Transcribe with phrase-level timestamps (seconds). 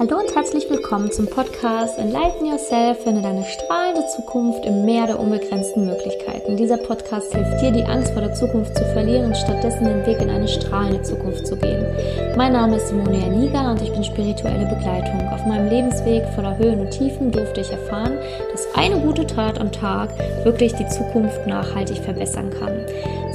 [0.00, 5.20] Hallo und herzlich willkommen zum Podcast Enlighten Yourself, finde deine strahlende Zukunft im Meer der
[5.20, 6.56] unbegrenzten Möglichkeiten.
[6.56, 10.22] Dieser Podcast hilft dir, die Angst vor der Zukunft zu verlieren und stattdessen den Weg
[10.22, 11.84] in eine strahlende Zukunft zu gehen.
[12.34, 15.20] Mein Name ist Simone Liga und ich bin spirituelle Begleitung.
[15.34, 18.16] Auf meinem Lebensweg voller Höhen und Tiefen durfte ich erfahren,
[18.52, 22.86] dass eine gute Tat am Tag wirklich die Zukunft nachhaltig verbessern kann.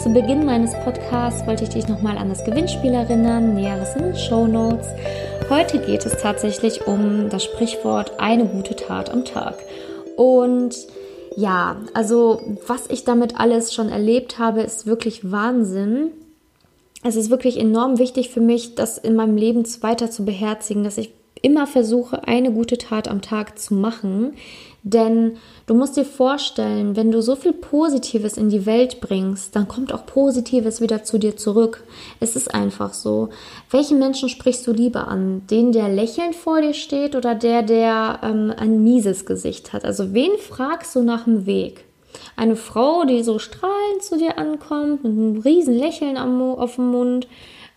[0.01, 4.15] Zu Beginn meines Podcasts wollte ich dich nochmal an das Gewinnspiel erinnern, näheres in den
[4.15, 4.87] Show Notes.
[5.47, 6.54] Heute geht es tatsächlich
[6.87, 9.57] um das Sprichwort eine gute Tat am Tag.
[10.15, 10.75] Und
[11.35, 16.11] ja, also was ich damit alles schon erlebt habe, ist wirklich Wahnsinn.
[17.03, 20.97] Es ist wirklich enorm wichtig für mich, das in meinem Leben weiter zu beherzigen, dass
[20.97, 24.33] ich immer versuche, eine gute Tat am Tag zu machen.
[24.87, 29.67] Denn du musst dir vorstellen, wenn du so viel Positives in die Welt bringst, dann
[29.67, 31.83] kommt auch Positives wieder zu dir zurück.
[32.19, 33.29] Es ist einfach so.
[33.71, 35.41] Welchen Menschen sprichst du lieber an?
[35.49, 39.85] Den, der lächelnd vor dir steht oder der, der ähm, ein mieses Gesicht hat?
[39.85, 41.85] Also wen fragst du nach dem Weg?
[42.35, 46.91] Eine Frau, die so strahlend zu dir ankommt, mit einem riesen Lächeln am, auf dem
[46.91, 47.27] Mund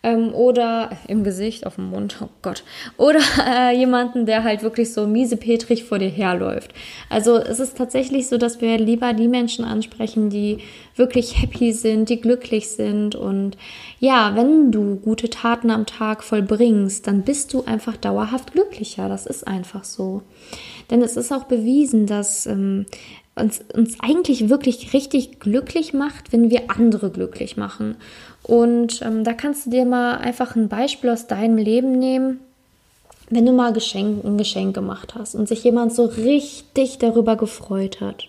[0.02, 2.62] ähm, oder im Gesicht, auf dem Mund, oh Gott.
[2.96, 6.72] Oder äh, jemanden, der halt wirklich so miesepetrig vor dir herläuft.
[7.10, 10.58] Also es ist tatsächlich so, dass wir lieber die Menschen ansprechen, die
[10.96, 13.14] wirklich happy sind, die glücklich sind.
[13.14, 13.56] Und
[13.98, 19.08] ja, wenn du gute Taten am Tag vollbringst, dann bist du einfach dauerhaft glücklicher.
[19.08, 20.22] Das ist einfach so.
[20.90, 22.86] Denn es ist auch bewiesen, dass ähm,
[23.38, 27.96] uns, uns eigentlich wirklich richtig glücklich macht, wenn wir andere glücklich machen.
[28.48, 32.40] Und ähm, da kannst du dir mal einfach ein Beispiel aus deinem Leben nehmen.
[33.28, 38.00] Wenn du mal Geschenk, ein Geschenk gemacht hast und sich jemand so richtig darüber gefreut
[38.00, 38.24] hat,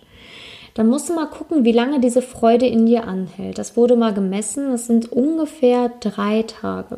[0.73, 3.57] dann musst du mal gucken, wie lange diese Freude in dir anhält.
[3.57, 6.97] Das wurde mal gemessen, das sind ungefähr drei Tage.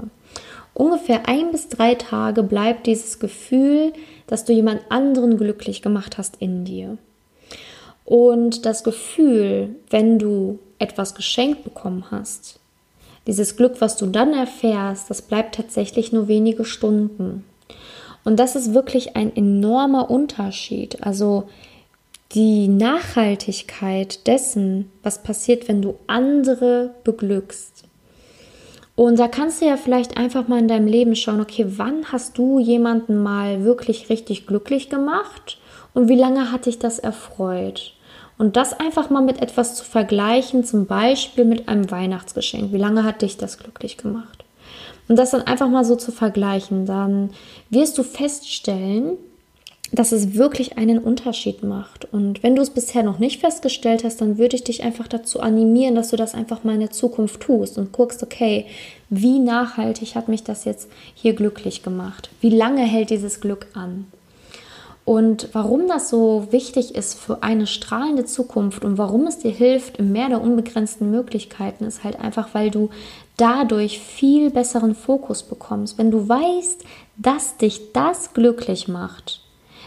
[0.73, 3.93] Ungefähr ein bis drei Tage bleibt dieses Gefühl,
[4.25, 6.97] dass du jemand anderen glücklich gemacht hast in dir.
[8.03, 12.60] Und das Gefühl, wenn du etwas geschenkt bekommen hast,
[13.27, 17.45] dieses Glück, was du dann erfährst, das bleibt tatsächlich nur wenige Stunden.
[18.23, 21.03] Und das ist wirklich ein enormer Unterschied.
[21.03, 21.49] Also
[22.33, 27.83] die Nachhaltigkeit dessen, was passiert, wenn du andere beglückst.
[28.95, 32.37] Und da kannst du ja vielleicht einfach mal in deinem Leben schauen, okay, wann hast
[32.37, 35.59] du jemanden mal wirklich richtig glücklich gemacht
[35.93, 37.93] und wie lange hat dich das erfreut?
[38.37, 42.73] Und das einfach mal mit etwas zu vergleichen, zum Beispiel mit einem Weihnachtsgeschenk.
[42.73, 44.43] Wie lange hat dich das glücklich gemacht?
[45.07, 47.31] Und das dann einfach mal so zu vergleichen, dann
[47.69, 49.17] wirst du feststellen,
[49.91, 52.05] dass es wirklich einen Unterschied macht.
[52.13, 55.41] Und wenn du es bisher noch nicht festgestellt hast, dann würde ich dich einfach dazu
[55.41, 58.67] animieren, dass du das einfach mal in der Zukunft tust und guckst, okay,
[59.09, 62.29] wie nachhaltig hat mich das jetzt hier glücklich gemacht?
[62.39, 64.05] Wie lange hält dieses Glück an?
[65.03, 69.97] Und warum das so wichtig ist für eine strahlende Zukunft und warum es dir hilft
[69.97, 72.89] im Meer der unbegrenzten Möglichkeiten, ist halt einfach, weil du
[73.37, 75.97] dadurch viel besseren Fokus bekommst.
[75.97, 76.83] Wenn du weißt,
[77.17, 79.41] dass dich das glücklich macht,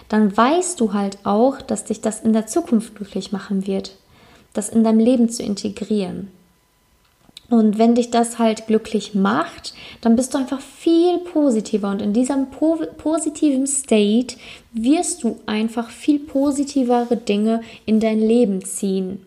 [0.08, 3.96] dann weißt du halt auch, dass dich das in der Zukunft glücklich machen wird,
[4.52, 6.30] das in deinem Leben zu integrieren.
[7.50, 11.90] Und wenn dich das halt glücklich macht, dann bist du einfach viel positiver.
[11.90, 14.36] Und in diesem po positiven State
[14.72, 19.26] wirst du einfach viel positivere Dinge in dein Leben ziehen.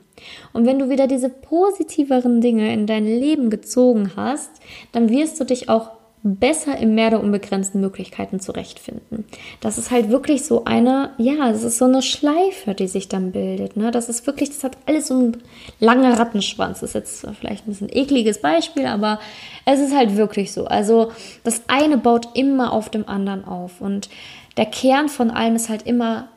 [0.52, 4.50] Und wenn du wieder diese positiveren Dinge in dein Leben gezogen hast,
[4.92, 5.92] dann wirst du dich auch
[6.36, 9.26] besser im Meer der unbegrenzten Möglichkeiten zurechtfinden.
[9.62, 13.32] Das ist halt wirklich so eine, ja, es ist so eine Schleife, die sich dann
[13.32, 13.78] bildet.
[13.78, 13.92] Ne?
[13.92, 15.38] Das ist wirklich, das hat alles so ein
[15.80, 16.82] langer Rattenschwanz.
[16.82, 19.20] Das ist jetzt vielleicht ein bisschen ekliges Beispiel, aber
[19.66, 20.66] es ist halt wirklich so.
[20.66, 21.12] Also
[21.44, 23.82] das eine baut immer auf dem anderen auf.
[23.82, 24.10] Und
[24.58, 26.28] der Kern von allem ist halt immer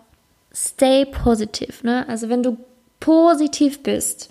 [0.53, 1.73] stay positive.
[1.83, 2.07] Ne?
[2.09, 2.57] Also wenn du
[3.01, 4.31] positiv bist,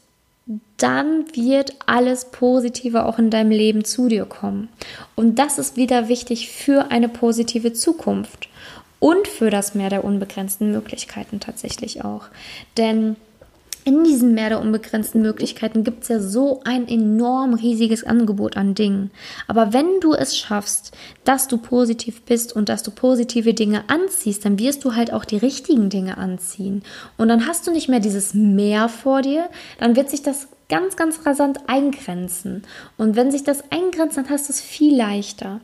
[0.77, 4.69] dann wird alles Positive auch in deinem Leben zu dir kommen.
[5.15, 8.49] Und das ist wieder wichtig für eine positive Zukunft
[8.99, 12.25] und für das Meer der unbegrenzten Möglichkeiten tatsächlich auch.
[12.77, 13.15] Denn
[13.89, 18.75] in diesem Meer der unbegrenzten Möglichkeiten gibt es ja so ein enorm riesiges Angebot an
[18.75, 19.09] Dingen.
[19.47, 24.45] Aber wenn du es schaffst, dass du positiv bist und dass du positive Dinge anziehst,
[24.45, 26.83] dann wirst du halt auch die richtigen Dinge anziehen.
[27.17, 29.49] Und dann hast du nicht mehr dieses Meer vor dir,
[29.79, 32.61] dann wird sich das ganz, ganz rasant eingrenzen.
[32.95, 35.61] Und wenn sich das eingrenzt, dann hast du es viel leichter.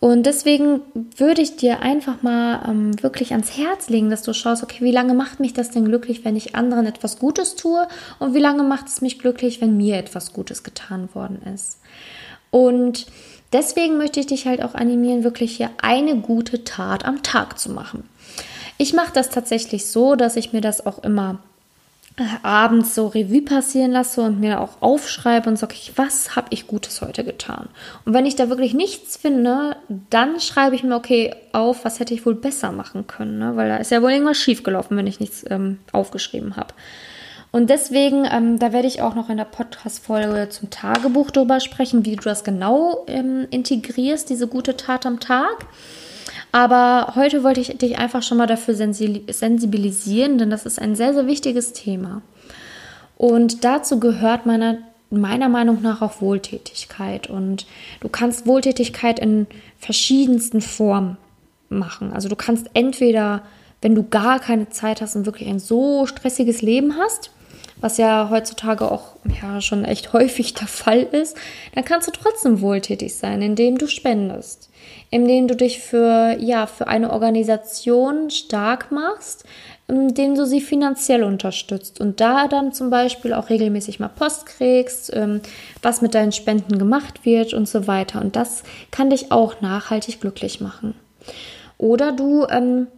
[0.00, 0.80] Und deswegen
[1.16, 4.92] würde ich dir einfach mal ähm, wirklich ans Herz legen, dass du schaust, okay, wie
[4.92, 7.86] lange macht mich das denn glücklich, wenn ich anderen etwas Gutes tue
[8.20, 11.80] und wie lange macht es mich glücklich, wenn mir etwas Gutes getan worden ist.
[12.50, 13.06] Und
[13.52, 17.70] Deswegen möchte ich dich halt auch animieren, wirklich hier eine gute Tat am Tag zu
[17.70, 18.08] machen.
[18.76, 21.38] Ich mache das tatsächlich so, dass ich mir das auch immer
[22.42, 27.00] abends so Revue passieren lasse und mir auch aufschreibe und sage, was habe ich Gutes
[27.00, 27.68] heute getan?
[28.04, 29.76] Und wenn ich da wirklich nichts finde,
[30.10, 33.56] dann schreibe ich mir, okay, auf, was hätte ich wohl besser machen können, ne?
[33.56, 36.74] weil da ist ja wohl irgendwas schiefgelaufen, wenn ich nichts ähm, aufgeschrieben habe.
[37.50, 42.04] Und deswegen, ähm, da werde ich auch noch in der Podcast-Folge zum Tagebuch drüber sprechen,
[42.04, 45.66] wie du das genau ähm, integrierst, diese gute Tat am Tag.
[46.52, 51.12] Aber heute wollte ich dich einfach schon mal dafür sensibilisieren, denn das ist ein sehr,
[51.12, 52.22] sehr wichtiges Thema.
[53.16, 54.78] Und dazu gehört meiner,
[55.10, 57.28] meiner Meinung nach auch Wohltätigkeit.
[57.28, 57.66] Und
[58.00, 59.46] du kannst Wohltätigkeit in
[59.78, 61.18] verschiedensten Formen
[61.68, 62.12] machen.
[62.12, 63.42] Also du kannst entweder,
[63.82, 67.30] wenn du gar keine Zeit hast und wirklich ein so stressiges Leben hast,
[67.80, 71.36] was ja heutzutage auch ja, schon echt häufig der Fall ist,
[71.74, 74.67] dann kannst du trotzdem wohltätig sein, indem du spendest,
[75.10, 79.44] indem du dich für, ja, für eine Organisation stark machst,
[79.88, 85.10] indem du sie finanziell unterstützt und da dann zum Beispiel auch regelmäßig mal Post kriegst,
[85.14, 85.40] ähm,
[85.80, 88.20] was mit deinen Spenden gemacht wird und so weiter.
[88.20, 90.94] Und das kann dich auch nachhaltig glücklich machen.
[91.78, 92.88] Oder du ähm,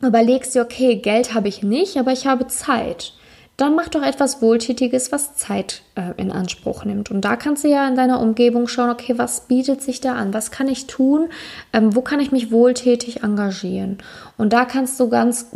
[0.00, 3.14] überlegst dir, okay, Geld habe ich nicht, aber ich habe Zeit
[3.60, 7.10] dann mach doch etwas Wohltätiges, was Zeit äh, in Anspruch nimmt.
[7.10, 10.32] Und da kannst du ja in deiner Umgebung schauen, okay, was bietet sich da an?
[10.32, 11.28] Was kann ich tun?
[11.72, 13.98] Ähm, wo kann ich mich wohltätig engagieren?
[14.38, 15.50] Und da kannst du ganz,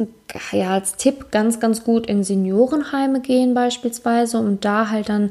[0.53, 5.31] ja, als Tipp ganz, ganz gut in Seniorenheime gehen beispielsweise, um da halt dann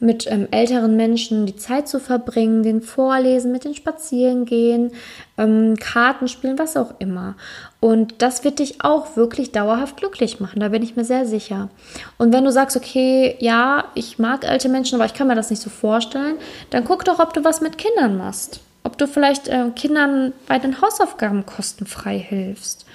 [0.00, 4.92] mit ähm, älteren Menschen die Zeit zu verbringen, den Vorlesen, mit den Spazieren gehen,
[5.38, 7.36] ähm, Karten spielen, was auch immer.
[7.84, 11.68] Und das wird dich auch wirklich dauerhaft glücklich machen, da bin ich mir sehr sicher.
[12.16, 15.50] Und wenn du sagst, okay, ja, ich mag alte Menschen, aber ich kann mir das
[15.50, 16.36] nicht so vorstellen,
[16.70, 18.60] dann guck doch, ob du was mit Kindern machst.
[18.84, 22.86] Ob du vielleicht äh, Kindern bei den Hausaufgaben kostenfrei hilfst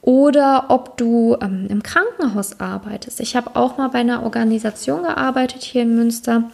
[0.00, 3.20] oder ob du ähm, im Krankenhaus arbeitest.
[3.20, 6.44] Ich habe auch mal bei einer Organisation gearbeitet hier in Münster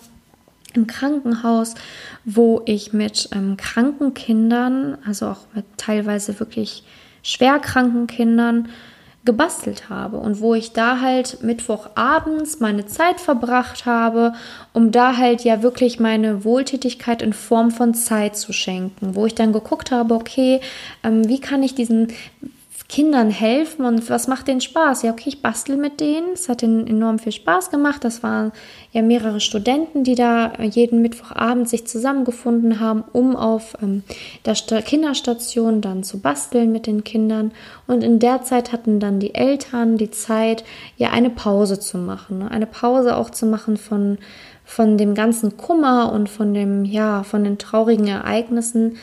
[0.75, 1.77] im Krankenhaus,
[2.25, 6.83] wo ich mit ähm, kranken Kindern, also auch mit teilweise wirklich
[7.27, 8.69] schwerkranken Kindern,
[9.27, 14.33] gebastelt habe und wo ich da halt Mittwochabends meine Zeit verbracht habe,
[14.73, 19.35] um da halt ja wirklich meine Wohltätigkeit in Form von Zeit zu schenken, wo ich
[19.35, 20.61] dann geguckt habe, okay,
[21.03, 22.13] ähm, wie kann ich diesen
[22.89, 25.03] Kindern helfen und was macht denen Spaß?
[25.03, 26.35] Ja, okay, ich bastel mit denen.
[26.35, 28.05] Es hat ihnen enorm viel Spaß gemacht.
[28.05, 28.53] Das waren
[28.93, 34.05] ja mehrere Studenten, die da jeden Mittwochabend sich zusammengefunden haben, um auf ähm,
[34.45, 37.51] der Kinderstation dann zu basteln mit den Kindern.
[37.89, 40.63] Und in der Zeit hatten dann die Eltern die Zeit,
[40.97, 42.39] ja eine Pause zu machen.
[42.39, 42.51] Ne?
[42.53, 44.19] Eine Pause auch zu machen von,
[44.65, 48.97] von dem ganzen Kummer und von dem, ja, von den traurigen Ereignissen.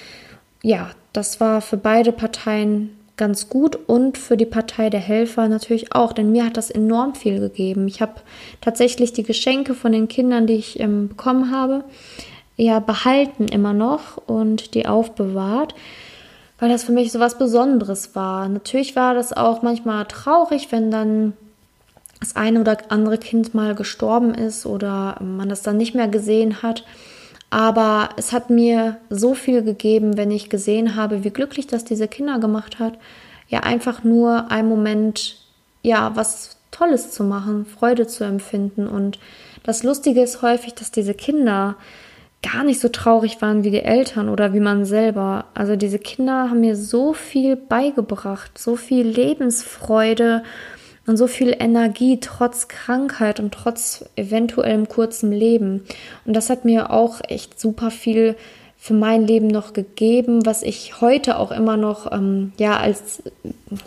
[0.62, 5.94] Ja, das war für beide Parteien ganz gut und für die Partei der Helfer natürlich
[5.94, 7.88] auch, denn mir hat das enorm viel gegeben.
[7.88, 8.16] Ich habe
[8.60, 11.84] tatsächlich die Geschenke von den Kindern, die ich ähm, bekommen habe,
[12.56, 15.76] ja behalten immer noch und die aufbewahrt,
[16.60, 18.48] weil das für mich so was Besonderes war.
[18.50, 21.34] Natürlich war das auch manchmal traurig, wenn dann
[22.20, 26.62] das eine oder andere Kind mal gestorben ist oder man das dann nicht mehr gesehen
[26.64, 26.86] hat.
[27.54, 32.08] Aber es hat mir so viel gegeben, wenn ich gesehen habe, wie glücklich das diese
[32.08, 32.98] Kinder gemacht hat.
[33.48, 35.38] Ja, einfach nur ein Moment,
[35.84, 38.88] ja, was Tolles zu machen, Freude zu empfinden.
[38.88, 39.20] Und
[39.62, 41.76] das Lustige ist häufig, dass diese Kinder
[42.42, 45.46] gar nicht so traurig waren wie die Eltern oder wie man selber.
[45.54, 50.42] Also diese Kinder haben mir so viel beigebracht, so viel Lebensfreude
[51.06, 55.84] und so viel Energie trotz Krankheit und trotz eventuellem kurzen Leben.
[56.26, 58.36] Und das hat mir auch echt super viel
[58.78, 63.24] für mein Leben noch gegeben, was ich heute auch immer noch ähm, ja als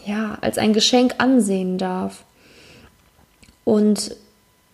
[0.06, 2.25] ja als ein Geschenk ansehen darf.
[3.64, 4.16] Und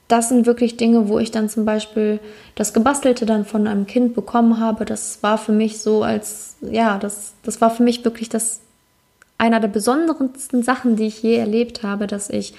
[0.08, 2.20] das sind wirklich Dinge, wo ich dann zum Beispiel
[2.54, 4.84] das Gebastelte dann von einem Kind bekommen habe.
[4.84, 8.60] Das war für mich so als ja das das war für mich wirklich das
[9.42, 12.54] einer der besondersten Sachen, die ich je erlebt habe, dass ich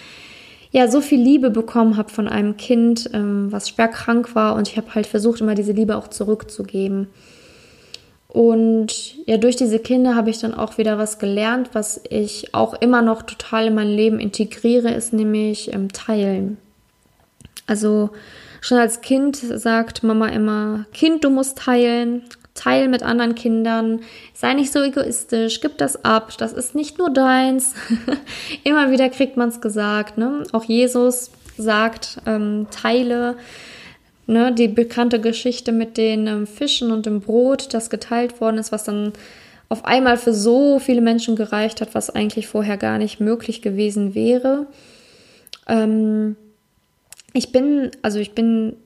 [0.71, 4.67] ja so viel Liebe bekommen habe von einem Kind, ähm, was schwer krank war und
[4.67, 7.07] ich habe halt versucht, immer diese Liebe auch zurückzugeben.
[8.27, 12.73] Und ja, durch diese Kinder habe ich dann auch wieder was gelernt, was ich auch
[12.73, 16.57] immer noch total in mein Leben integriere, ist nämlich ähm, Teilen.
[17.65, 18.09] Also
[18.59, 24.01] schon als Kind sagt Mama immer, Kind, du musst teilen teil mit anderen Kindern,
[24.33, 27.73] sei nicht so egoistisch, gib das ab, das ist nicht nur deins.
[28.63, 30.43] Immer wieder kriegt man es gesagt, ne?
[30.51, 33.37] Auch Jesus sagt, ähm, teile.
[34.25, 38.71] Ne, die bekannte Geschichte mit den ähm, Fischen und dem Brot, das geteilt worden ist,
[38.71, 39.11] was dann
[39.67, 44.15] auf einmal für so viele Menschen gereicht hat, was eigentlich vorher gar nicht möglich gewesen
[44.15, 44.67] wäre.
[45.67, 46.37] Ähm,
[47.33, 48.77] ich bin, also ich bin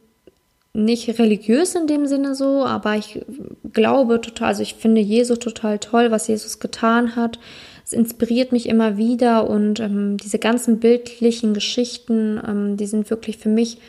[0.78, 3.20] nicht religiös in dem Sinne so, aber ich
[3.74, 7.40] glaube total, also ich finde Jesus total toll, was Jesus getan hat.
[7.84, 13.38] Es inspiriert mich immer wieder und ähm, diese ganzen bildlichen Geschichten, ähm, die sind wirklich
[13.38, 13.80] für mich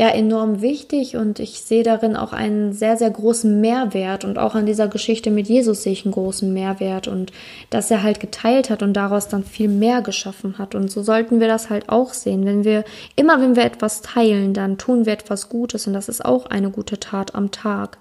[0.00, 4.54] ja enorm wichtig und ich sehe darin auch einen sehr, sehr großen Mehrwert und auch
[4.54, 7.32] an dieser Geschichte mit Jesus sehe ich einen großen Mehrwert und
[7.68, 11.38] dass er halt geteilt hat und daraus dann viel mehr geschaffen hat und so sollten
[11.38, 12.46] wir das halt auch sehen.
[12.46, 16.24] Wenn wir, immer wenn wir etwas teilen, dann tun wir etwas Gutes und das ist
[16.24, 17.98] auch eine gute Tat am Tag.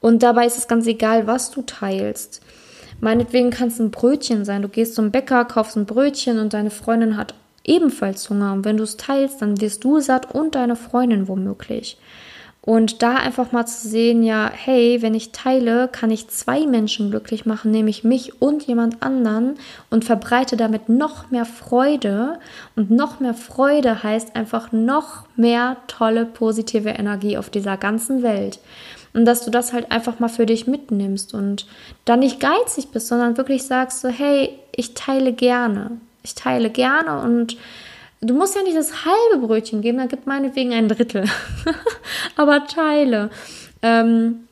[0.00, 2.42] Und dabei ist es ganz egal, was du teilst.
[3.00, 4.62] Meinetwegen kann es ein Brötchen sein.
[4.62, 7.34] Du gehst zum Bäcker, kaufst ein Brötchen und deine Freundin hat
[7.68, 8.52] ebenfalls Hunger.
[8.52, 11.98] Und wenn du es teilst, dann wirst du satt und deine Freundin womöglich.
[12.68, 17.08] Und da einfach mal zu sehen, ja, hey, wenn ich teile, kann ich zwei Menschen
[17.08, 19.54] glücklich machen, nämlich mich und jemand anderen
[19.88, 22.38] und verbreite damit noch mehr Freude.
[22.76, 28.58] Und noch mehr Freude heißt einfach noch mehr tolle, positive Energie auf dieser ganzen Welt.
[29.14, 31.66] Und dass du das halt einfach mal für dich mitnimmst und
[32.04, 35.92] dann nicht geizig bist, sondern wirklich sagst so, hey, ich teile gerne.
[36.22, 37.56] Ich teile gerne und
[38.20, 41.24] du musst ja nicht das halbe Brötchen geben, dann gib meinetwegen ein Drittel.
[42.36, 43.30] Aber teile.
[43.82, 44.48] Ähm,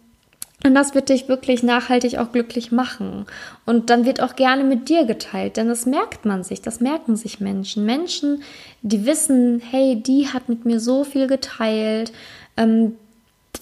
[0.64, 3.26] und das wird dich wirklich nachhaltig auch glücklich machen.
[3.66, 7.14] Und dann wird auch gerne mit dir geteilt, denn das merkt man sich, das merken
[7.14, 7.84] sich Menschen.
[7.84, 8.42] Menschen,
[8.82, 12.12] die wissen, hey, die hat mit mir so viel geteilt,
[12.56, 12.96] ähm,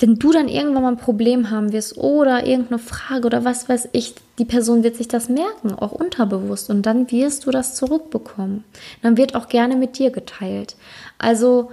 [0.01, 3.91] wenn du dann irgendwann mal ein Problem haben wirst oder irgendeine Frage oder was weiß
[3.93, 6.71] ich, die Person wird sich das merken, auch unterbewusst.
[6.71, 8.65] Und dann wirst du das zurückbekommen.
[9.03, 10.77] Dann wird auch gerne mit dir geteilt.
[11.19, 11.71] Also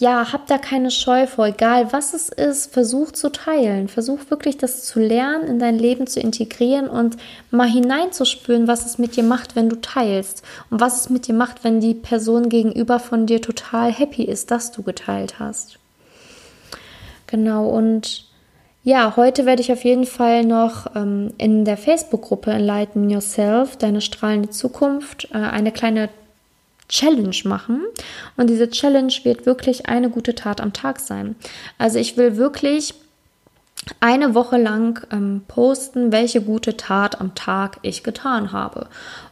[0.00, 3.88] ja, hab da keine Scheu vor, egal was es ist, versuch zu teilen.
[3.88, 7.18] Versuch wirklich das zu lernen, in dein Leben zu integrieren und
[7.50, 10.42] mal hineinzuspüren, was es mit dir macht, wenn du teilst.
[10.70, 14.50] Und was es mit dir macht, wenn die Person gegenüber von dir total happy ist,
[14.50, 15.79] dass du geteilt hast.
[17.30, 18.24] Genau, und
[18.82, 24.00] ja, heute werde ich auf jeden Fall noch ähm, in der Facebook-Gruppe Enlighten Yourself, deine
[24.00, 26.08] strahlende Zukunft, äh, eine kleine
[26.88, 27.82] Challenge machen.
[28.36, 31.36] Und diese Challenge wird wirklich eine gute Tat am Tag sein.
[31.78, 32.94] Also ich will wirklich
[34.00, 38.88] eine Woche lang ähm, posten, welche gute Tat am Tag ich getan habe.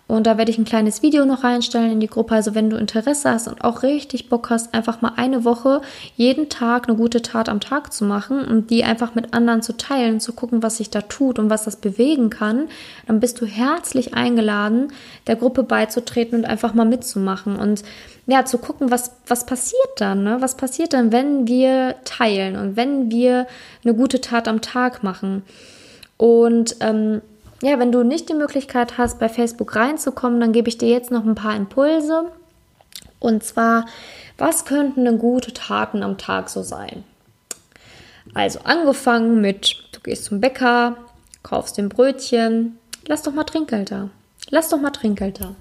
[0.09, 2.35] Und da werde ich ein kleines Video noch reinstellen in die Gruppe.
[2.35, 5.83] Also wenn du Interesse hast und auch richtig Bock hast, einfach mal eine Woche
[6.17, 9.77] jeden Tag eine gute Tat am Tag zu machen und die einfach mit anderen zu
[9.77, 12.69] teilen, zu gucken, was sich da tut und was das bewegen kann,
[13.07, 14.95] dann bist du herzlich eingeladen,
[15.27, 17.83] der Gruppe beizutreten und einfach mal mitzumachen und
[18.27, 20.39] ja, zu gucken, was, was passiert dann, ne?
[20.41, 23.47] Was passiert dann, wenn wir teilen und wenn wir
[23.85, 25.43] eine gute Tat am Tag machen.
[26.17, 27.21] Und ähm,
[27.63, 31.11] ja, wenn du nicht die Möglichkeit hast, bei Facebook reinzukommen, dann gebe ich dir jetzt
[31.11, 32.31] noch ein paar Impulse.
[33.19, 33.87] Und zwar,
[34.37, 37.05] was könnten denn gute Taten am Tag so sein?
[38.35, 40.97] Also angefangen mit, du gehst zum Bäcker,
[41.43, 44.11] kaufst den Brötchen, lass doch mal Trinkgeld da.
[44.51, 45.55] Lass doch mal Trinkgeld da.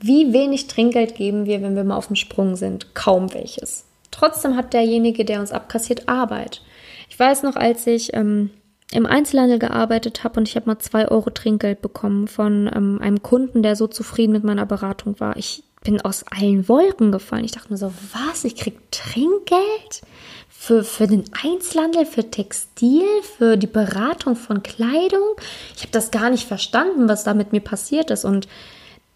[0.00, 2.94] Wie wenig Trinkgeld geben wir, wenn wir mal auf dem Sprung sind?
[2.94, 3.84] Kaum welches.
[4.10, 6.62] Trotzdem hat derjenige, der uns abkassiert, Arbeit.
[7.08, 8.50] Ich weiß noch, als ich ähm,
[8.92, 13.22] im Einzelhandel gearbeitet habe und ich habe mal zwei Euro Trinkgeld bekommen von ähm, einem
[13.22, 15.36] Kunden, der so zufrieden mit meiner Beratung war.
[15.36, 17.44] Ich bin aus allen Wolken gefallen.
[17.44, 18.44] Ich dachte mir so, was?
[18.44, 20.02] Ich krieg Trinkgeld?
[20.48, 25.36] Für, für den Einzelhandel, für Textil, für die Beratung von Kleidung?
[25.76, 28.24] Ich habe das gar nicht verstanden, was da mit mir passiert ist.
[28.24, 28.48] Und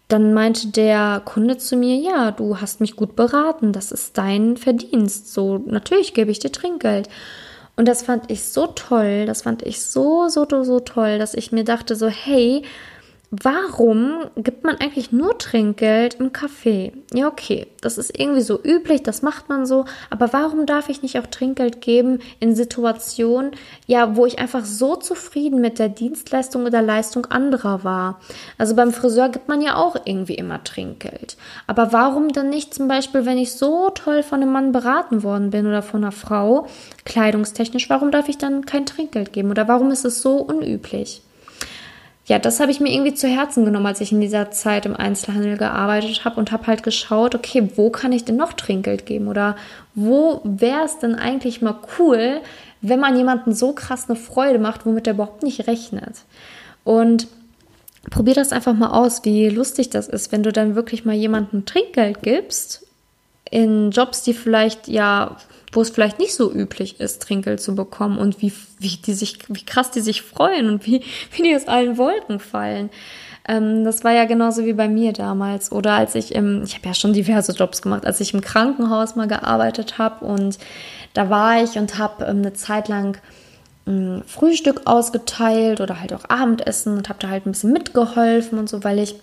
[0.07, 4.55] dann meinte der Kunde zu mir, ja, du hast mich gut beraten, das ist dein
[4.55, 5.33] Verdienst.
[5.33, 7.09] So, natürlich gebe ich dir Trinkgeld.
[7.75, 11.51] Und das fand ich so toll, das fand ich so, so, so toll, dass ich
[11.51, 12.63] mir dachte so, hey,
[13.41, 16.91] warum gibt man eigentlich nur Trinkgeld im Café?
[17.13, 21.01] Ja, okay, das ist irgendwie so üblich, das macht man so, aber warum darf ich
[21.01, 23.51] nicht auch Trinkgeld geben in Situationen,
[23.87, 28.19] ja, wo ich einfach so zufrieden mit der Dienstleistung oder Leistung anderer war?
[28.59, 31.35] Also beim Friseur gibt man ja auch irgendwie immer Trinkgeld.
[31.65, 35.49] Aber warum dann nicht zum Beispiel, wenn ich so toll von einem Mann beraten worden
[35.49, 36.67] bin oder von einer Frau,
[37.05, 39.49] kleidungstechnisch, warum darf ich dann kein Trinkgeld geben?
[39.49, 41.23] Oder warum ist es so unüblich?
[42.25, 44.95] Ja, das habe ich mir irgendwie zu Herzen genommen, als ich in dieser Zeit im
[44.95, 49.27] Einzelhandel gearbeitet habe und habe halt geschaut, okay, wo kann ich denn noch Trinkgeld geben
[49.27, 49.57] oder
[49.93, 52.39] wo wäre es denn eigentlich mal cool,
[52.81, 56.21] wenn man jemanden so krass eine Freude macht, womit er überhaupt nicht rechnet.
[56.85, 57.27] Und
[58.09, 61.65] probier das einfach mal aus, wie lustig das ist, wenn du dann wirklich mal jemandem
[61.65, 62.85] Trinkgeld gibst
[63.49, 65.35] in Jobs, die vielleicht ja
[65.73, 69.39] wo es vielleicht nicht so üblich ist, Trinkgeld zu bekommen und wie, wie die sich,
[69.49, 71.01] wie krass die sich freuen und wie,
[71.31, 72.89] wie die aus allen Wolken fallen.
[73.47, 75.71] Ähm, das war ja genauso wie bei mir damals.
[75.71, 79.15] Oder als ich im, ich habe ja schon diverse Jobs gemacht, als ich im Krankenhaus
[79.15, 80.57] mal gearbeitet habe und
[81.13, 83.17] da war ich und habe ähm, eine Zeit lang
[83.87, 88.69] ähm, Frühstück ausgeteilt oder halt auch Abendessen und habe da halt ein bisschen mitgeholfen und
[88.69, 89.15] so, weil ich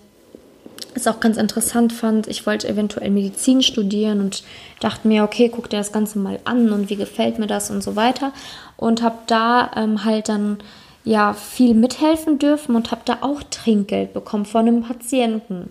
[0.94, 2.26] es auch ganz interessant fand.
[2.26, 4.42] Ich wollte eventuell Medizin studieren und
[4.80, 7.82] dachte mir, okay, guck dir das Ganze mal an und wie gefällt mir das und
[7.82, 8.32] so weiter.
[8.76, 10.58] Und habe da ähm, halt dann
[11.04, 15.70] ja viel mithelfen dürfen und habe da auch Trinkgeld bekommen von einem Patienten.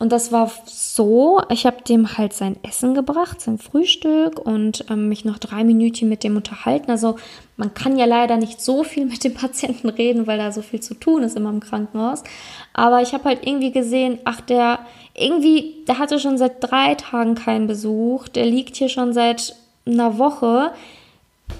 [0.00, 5.10] Und das war so, ich habe dem halt sein Essen gebracht, sein Frühstück und ähm,
[5.10, 6.90] mich noch drei Minütchen mit dem unterhalten.
[6.90, 7.16] Also
[7.60, 10.80] man kann ja leider nicht so viel mit dem Patienten reden, weil da so viel
[10.80, 12.24] zu tun ist immer im Krankenhaus.
[12.72, 14.80] Aber ich habe halt irgendwie gesehen, ach, der
[15.14, 19.54] irgendwie, der hatte schon seit drei Tagen keinen Besuch, der liegt hier schon seit
[19.86, 20.72] einer Woche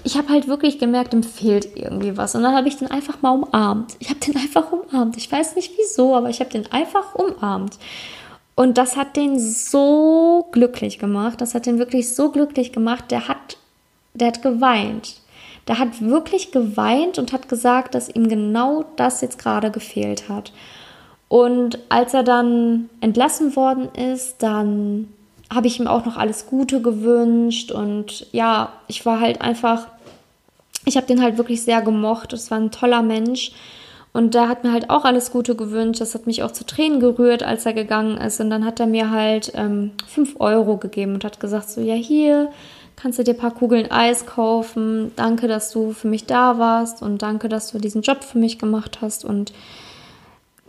[0.03, 2.35] ich habe halt wirklich gemerkt, ihm fehlt irgendwie was.
[2.35, 3.95] Und dann habe ich den einfach mal umarmt.
[3.99, 5.17] Ich habe den einfach umarmt.
[5.17, 7.77] Ich weiß nicht wieso, aber ich habe den einfach umarmt.
[8.55, 11.41] Und das hat den so glücklich gemacht.
[11.41, 13.11] Das hat den wirklich so glücklich gemacht.
[13.11, 13.57] Der hat,
[14.13, 15.15] der hat geweint.
[15.67, 20.51] Der hat wirklich geweint und hat gesagt, dass ihm genau das jetzt gerade gefehlt hat.
[21.27, 25.07] Und als er dann entlassen worden ist, dann
[25.53, 29.87] habe ich ihm auch noch alles Gute gewünscht und ja, ich war halt einfach,
[30.85, 32.33] ich habe den halt wirklich sehr gemocht.
[32.33, 33.51] Es war ein toller Mensch
[34.13, 36.01] und da hat mir halt auch alles Gute gewünscht.
[36.01, 38.41] Das hat mich auch zu Tränen gerührt, als er gegangen ist.
[38.41, 41.95] Und dann hat er mir halt ähm, 5 Euro gegeben und hat gesagt, so ja
[41.95, 42.49] hier
[43.01, 45.11] kannst du dir ein paar Kugeln Eis kaufen.
[45.15, 48.59] Danke, dass du für mich da warst und danke, dass du diesen Job für mich
[48.59, 49.25] gemacht hast.
[49.25, 49.53] Und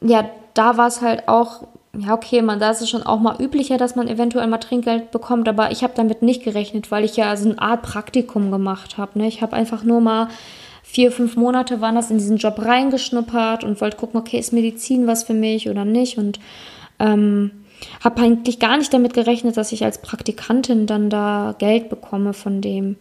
[0.01, 1.63] ja, da war es halt auch
[1.99, 5.11] ja, okay, man, da ist es schon auch mal üblicher, dass man eventuell mal Trinkgeld
[5.11, 8.97] bekommt, aber ich habe damit nicht gerechnet, weil ich ja so eine Art Praktikum gemacht
[8.97, 9.19] habe.
[9.19, 9.29] Ne?
[9.29, 10.29] Ich habe einfach nur mal
[10.83, 15.07] vier, fünf Monate waren das in diesen Job reingeschnuppert und wollte gucken, okay, ist Medizin
[15.07, 16.41] was für mich oder nicht und
[16.99, 17.51] ähm,
[18.03, 22.61] habe eigentlich gar nicht damit gerechnet, dass ich als Praktikantin dann da Geld bekomme von
[22.61, 22.97] dem.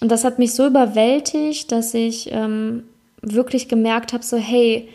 [0.00, 2.84] Und das hat mich so überwältigt, dass ich ähm,
[3.22, 4.88] wirklich gemerkt habe, so hey,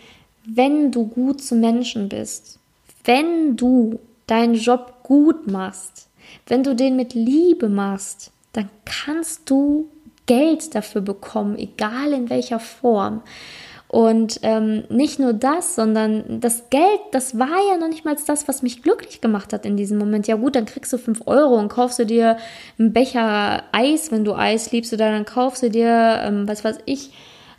[0.45, 2.59] wenn du gut zu Menschen bist,
[3.03, 6.07] wenn du deinen Job gut machst,
[6.47, 9.89] wenn du den mit Liebe machst, dann kannst du
[10.25, 13.21] Geld dafür bekommen, egal in welcher Form.
[13.91, 18.47] Und ähm, nicht nur das, sondern das Geld, das war ja noch nicht mal das,
[18.47, 20.27] was mich glücklich gemacht hat in diesem Moment.
[20.27, 22.37] Ja gut, dann kriegst du 5 Euro und kaufst du dir
[22.79, 26.77] einen Becher Eis, wenn du Eis liebst, oder dann kaufst du dir, ähm, was weiß
[26.85, 27.11] ich,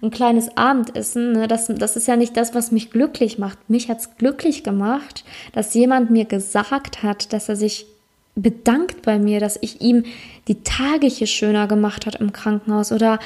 [0.03, 3.69] ein kleines Abendessen, ne, das, das ist ja nicht das, was mich glücklich macht.
[3.69, 7.92] Mich hat es glücklich gemacht, dass jemand mir gesagt hat, dass er sich
[8.35, 10.05] bedankt bei mir, dass ich ihm
[10.49, 13.19] die Tage hier schöner gemacht hat im Krankenhaus oder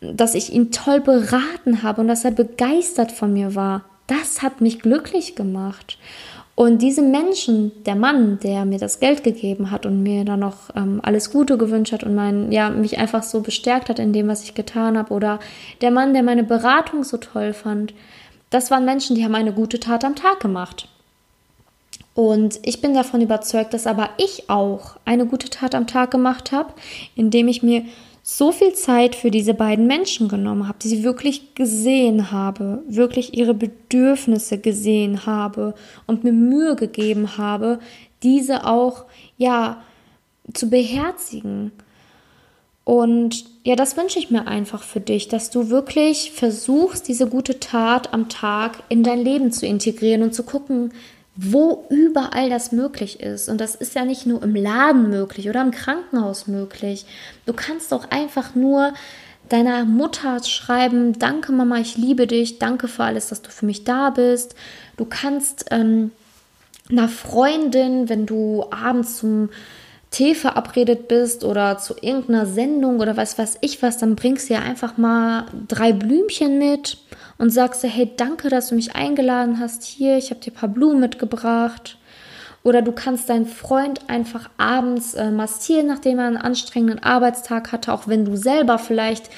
[0.00, 3.84] dass ich ihn toll beraten habe und dass er begeistert von mir war.
[4.06, 5.98] Das hat mich glücklich gemacht.
[6.54, 10.70] Und diese Menschen, der Mann, der mir das Geld gegeben hat und mir dann noch
[10.76, 14.28] ähm, alles Gute gewünscht hat und mein, ja, mich einfach so bestärkt hat in dem,
[14.28, 15.40] was ich getan habe, oder
[15.80, 17.94] der Mann, der meine Beratung so toll fand,
[18.50, 20.88] das waren Menschen, die haben eine gute Tat am Tag gemacht.
[22.14, 26.52] Und ich bin davon überzeugt, dass aber ich auch eine gute Tat am Tag gemacht
[26.52, 26.74] habe,
[27.16, 27.84] indem ich mir
[28.22, 33.36] so viel Zeit für diese beiden Menschen genommen habe, die sie wirklich gesehen habe, wirklich
[33.36, 35.74] ihre Bedürfnisse gesehen habe
[36.06, 37.80] und mir Mühe gegeben habe,
[38.22, 39.06] diese auch
[39.38, 39.82] ja
[40.52, 41.72] zu beherzigen.
[42.84, 47.58] Und ja, das wünsche ich mir einfach für dich, dass du wirklich versuchst, diese gute
[47.58, 50.92] Tat am Tag in dein Leben zu integrieren und zu gucken,
[51.34, 53.48] wo überall das möglich ist.
[53.48, 57.06] Und das ist ja nicht nur im Laden möglich oder im Krankenhaus möglich.
[57.46, 58.92] Du kannst auch einfach nur
[59.48, 63.84] deiner Mutter schreiben, danke Mama, ich liebe dich, danke für alles, dass du für mich
[63.84, 64.54] da bist.
[64.96, 66.10] Du kannst ähm,
[66.90, 69.48] einer Freundin, wenn du abends zum
[70.12, 74.54] Tee verabredet bist oder zu irgendeiner Sendung oder was weiß ich was, dann bringst du
[74.54, 76.98] ja einfach mal drei Blümchen mit
[77.38, 80.56] und sagst du, hey, danke, dass du mich eingeladen hast hier, ich habe dir ein
[80.56, 81.98] paar Blumen mitgebracht.
[82.62, 87.92] Oder du kannst deinen Freund einfach abends äh, massieren, nachdem er einen anstrengenden Arbeitstag hatte,
[87.92, 89.30] auch wenn du selber vielleicht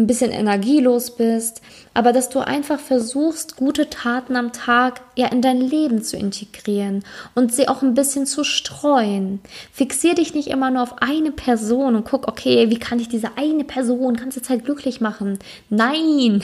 [0.00, 1.62] ein bisschen energielos bist,
[1.94, 7.04] aber dass du einfach versuchst, gute Taten am Tag ja in dein Leben zu integrieren
[7.34, 9.40] und sie auch ein bisschen zu streuen.
[9.72, 13.36] Fixier dich nicht immer nur auf eine Person und guck, okay, wie kann ich diese
[13.36, 15.38] eine Person ganze Zeit glücklich machen?
[15.68, 16.42] Nein,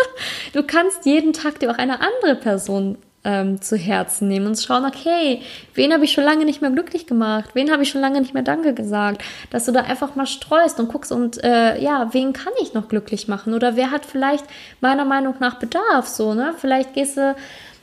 [0.52, 4.84] du kannst jeden Tag dir auch eine andere Person ähm, zu Herzen nehmen und schauen,
[4.84, 5.42] okay,
[5.74, 7.50] wen habe ich schon lange nicht mehr glücklich gemacht?
[7.54, 9.22] Wen habe ich schon lange nicht mehr Danke gesagt?
[9.50, 12.88] Dass du da einfach mal streust und guckst und äh, ja, wen kann ich noch
[12.88, 13.52] glücklich machen?
[13.52, 14.44] Oder wer hat vielleicht
[14.80, 16.06] meiner Meinung nach Bedarf?
[16.06, 16.54] So, ne?
[16.56, 17.34] Vielleicht gehst du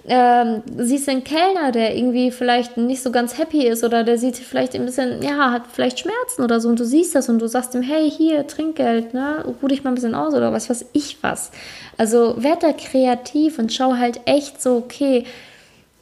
[0.05, 4.35] ähm, siehst einen Kellner, der irgendwie vielleicht nicht so ganz happy ist oder der sieht
[4.37, 7.47] vielleicht ein bisschen, ja, hat vielleicht Schmerzen oder so und du siehst das und du
[7.47, 10.87] sagst ihm, hey, hier, Trinkgeld, ne, ruh dich mal ein bisschen aus oder was weiß
[10.91, 11.51] ich was.
[11.97, 15.23] Also werd da kreativ und schau halt echt so, okay,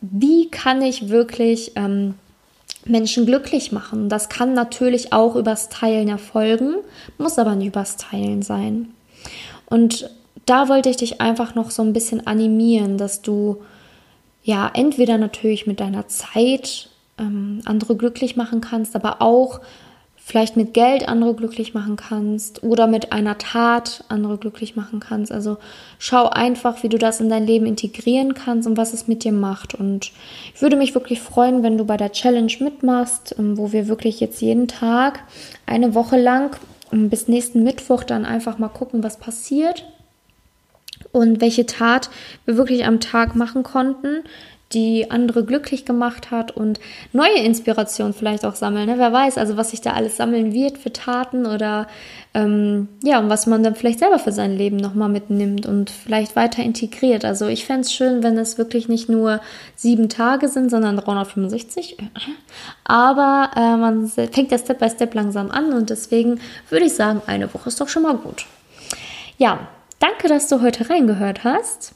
[0.01, 2.15] wie kann ich wirklich ähm,
[2.85, 4.09] Menschen glücklich machen?
[4.09, 6.73] Das kann natürlich auch übers Teilen erfolgen,
[7.19, 8.89] muss aber nicht übers Teilen sein.
[9.67, 10.09] Und
[10.47, 13.61] da wollte ich dich einfach noch so ein bisschen animieren, dass du
[14.43, 19.61] ja, entweder natürlich mit deiner Zeit ähm, andere glücklich machen kannst, aber auch
[20.23, 25.31] vielleicht mit Geld andere glücklich machen kannst oder mit einer Tat andere glücklich machen kannst.
[25.31, 25.57] Also
[25.99, 29.31] schau einfach, wie du das in dein Leben integrieren kannst und was es mit dir
[29.31, 29.75] macht.
[29.75, 30.11] Und
[30.53, 34.19] ich würde mich wirklich freuen, wenn du bei der Challenge mitmachst, ähm, wo wir wirklich
[34.19, 35.21] jetzt jeden Tag
[35.65, 36.55] eine Woche lang
[36.93, 39.85] ähm, bis nächsten Mittwoch dann einfach mal gucken, was passiert
[41.11, 42.09] und welche Tat
[42.45, 44.23] wir wirklich am Tag machen konnten,
[44.73, 46.79] die andere glücklich gemacht hat und
[47.11, 48.87] neue Inspiration vielleicht auch sammeln.
[48.87, 48.97] Ne?
[48.97, 51.87] Wer weiß, also was sich da alles sammeln wird für Taten oder
[52.33, 56.35] ähm, ja, und was man dann vielleicht selber für sein Leben nochmal mitnimmt und vielleicht
[56.35, 57.25] weiter integriert.
[57.25, 59.41] Also ich fände es schön, wenn es wirklich nicht nur
[59.75, 61.97] sieben Tage sind, sondern 365.
[62.85, 67.21] Aber äh, man fängt ja Step by Step langsam an und deswegen würde ich sagen,
[67.25, 68.45] eine Woche ist doch schon mal gut.
[69.37, 69.67] Ja,
[70.01, 71.93] Danke, dass du heute reingehört hast.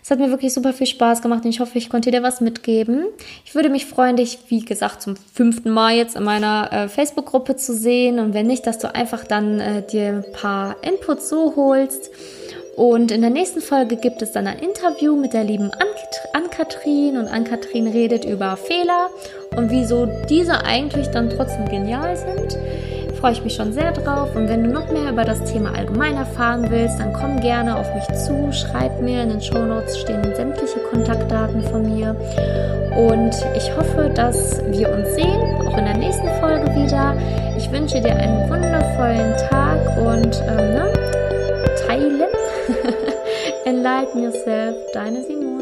[0.00, 2.40] Es hat mir wirklich super viel Spaß gemacht und ich hoffe, ich konnte dir was
[2.40, 3.06] mitgeben.
[3.44, 7.56] Ich würde mich freuen, dich, wie gesagt, zum fünften Mal jetzt in meiner äh, Facebook-Gruppe
[7.56, 11.56] zu sehen und wenn nicht, dass du einfach dann äh, dir ein paar Inputs so
[11.56, 12.10] holst.
[12.76, 15.72] Und in der nächsten Folge gibt es dann ein Interview mit der lieben
[16.32, 19.10] Ann-Kathrin und Ann-Kathrin redet über Fehler
[19.56, 22.56] und wieso diese eigentlich dann trotzdem genial sind
[23.18, 24.34] freue ich mich schon sehr drauf.
[24.34, 27.86] Und wenn du noch mehr über das Thema allgemein erfahren willst, dann komm gerne auf
[27.94, 29.22] mich zu, schreib mir.
[29.22, 32.14] In den Show Notes stehen sämtliche Kontaktdaten von mir.
[32.96, 37.16] Und ich hoffe, dass wir uns sehen, auch in der nächsten Folge wieder.
[37.56, 40.92] Ich wünsche dir einen wundervollen Tag und ähm, ne,
[41.86, 42.22] teilen.
[43.64, 45.57] Enlighten yourself, deine Simone.